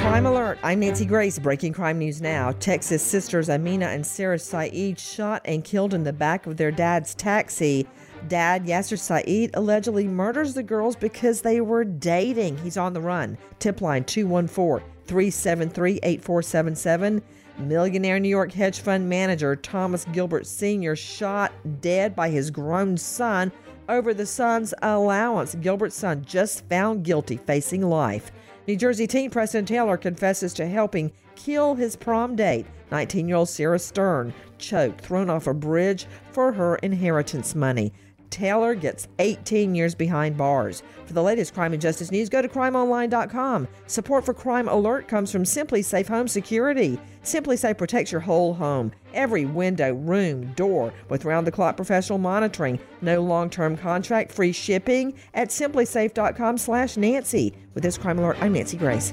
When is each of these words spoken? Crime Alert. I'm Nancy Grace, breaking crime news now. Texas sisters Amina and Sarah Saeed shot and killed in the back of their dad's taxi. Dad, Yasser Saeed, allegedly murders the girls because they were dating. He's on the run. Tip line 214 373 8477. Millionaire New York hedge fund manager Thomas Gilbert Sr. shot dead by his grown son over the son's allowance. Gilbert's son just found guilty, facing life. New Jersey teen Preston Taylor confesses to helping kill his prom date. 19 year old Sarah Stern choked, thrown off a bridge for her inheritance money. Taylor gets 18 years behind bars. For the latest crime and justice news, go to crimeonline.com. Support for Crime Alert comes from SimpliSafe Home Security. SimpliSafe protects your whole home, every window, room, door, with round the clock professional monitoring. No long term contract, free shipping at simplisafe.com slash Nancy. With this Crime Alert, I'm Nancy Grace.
Crime 0.00 0.24
Alert. 0.24 0.58
I'm 0.62 0.80
Nancy 0.80 1.04
Grace, 1.04 1.38
breaking 1.38 1.74
crime 1.74 1.98
news 1.98 2.22
now. 2.22 2.52
Texas 2.52 3.02
sisters 3.02 3.50
Amina 3.50 3.84
and 3.84 4.04
Sarah 4.04 4.38
Saeed 4.38 4.98
shot 4.98 5.42
and 5.44 5.62
killed 5.62 5.92
in 5.92 6.04
the 6.04 6.12
back 6.12 6.46
of 6.46 6.56
their 6.56 6.70
dad's 6.70 7.14
taxi. 7.14 7.86
Dad, 8.26 8.64
Yasser 8.64 8.98
Saeed, 8.98 9.50
allegedly 9.52 10.08
murders 10.08 10.54
the 10.54 10.62
girls 10.62 10.96
because 10.96 11.42
they 11.42 11.60
were 11.60 11.84
dating. 11.84 12.56
He's 12.58 12.78
on 12.78 12.94
the 12.94 13.00
run. 13.02 13.36
Tip 13.58 13.82
line 13.82 14.04
214 14.04 14.88
373 15.06 16.00
8477. 16.02 17.22
Millionaire 17.58 18.18
New 18.18 18.30
York 18.30 18.52
hedge 18.52 18.80
fund 18.80 19.06
manager 19.06 19.54
Thomas 19.54 20.06
Gilbert 20.12 20.46
Sr. 20.46 20.96
shot 20.96 21.52
dead 21.82 22.16
by 22.16 22.30
his 22.30 22.50
grown 22.50 22.96
son 22.96 23.52
over 23.90 24.14
the 24.14 24.24
son's 24.24 24.72
allowance. 24.80 25.54
Gilbert's 25.56 25.96
son 25.96 26.24
just 26.24 26.66
found 26.70 27.04
guilty, 27.04 27.36
facing 27.36 27.82
life. 27.82 28.32
New 28.70 28.76
Jersey 28.76 29.08
teen 29.08 29.30
Preston 29.30 29.64
Taylor 29.64 29.96
confesses 29.96 30.54
to 30.54 30.64
helping 30.64 31.10
kill 31.34 31.74
his 31.74 31.96
prom 31.96 32.36
date. 32.36 32.66
19 32.92 33.26
year 33.26 33.38
old 33.38 33.48
Sarah 33.48 33.80
Stern 33.80 34.32
choked, 34.58 35.00
thrown 35.00 35.28
off 35.28 35.48
a 35.48 35.54
bridge 35.54 36.06
for 36.30 36.52
her 36.52 36.76
inheritance 36.76 37.56
money. 37.56 37.92
Taylor 38.30 38.74
gets 38.74 39.08
18 39.18 39.74
years 39.74 39.94
behind 39.94 40.36
bars. 40.36 40.82
For 41.04 41.12
the 41.12 41.22
latest 41.22 41.52
crime 41.52 41.72
and 41.72 41.82
justice 41.82 42.10
news, 42.10 42.28
go 42.28 42.40
to 42.40 42.48
crimeonline.com. 42.48 43.68
Support 43.86 44.24
for 44.24 44.34
Crime 44.34 44.68
Alert 44.68 45.08
comes 45.08 45.32
from 45.32 45.44
SimpliSafe 45.44 46.08
Home 46.08 46.28
Security. 46.28 46.98
SimpliSafe 47.24 47.76
protects 47.76 48.12
your 48.12 48.20
whole 48.20 48.54
home, 48.54 48.92
every 49.12 49.44
window, 49.44 49.92
room, 49.92 50.52
door, 50.54 50.92
with 51.08 51.24
round 51.24 51.46
the 51.46 51.52
clock 51.52 51.76
professional 51.76 52.18
monitoring. 52.18 52.78
No 53.02 53.20
long 53.20 53.50
term 53.50 53.76
contract, 53.76 54.32
free 54.32 54.52
shipping 54.52 55.14
at 55.34 55.48
simplisafe.com 55.48 56.58
slash 56.58 56.96
Nancy. 56.96 57.54
With 57.74 57.82
this 57.82 57.98
Crime 57.98 58.18
Alert, 58.18 58.38
I'm 58.40 58.52
Nancy 58.52 58.76
Grace. 58.76 59.12